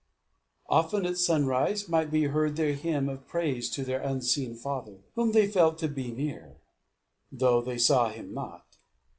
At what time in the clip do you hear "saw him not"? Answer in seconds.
7.77-8.65